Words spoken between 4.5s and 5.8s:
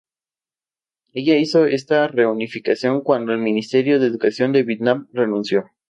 de Vietnam renunció.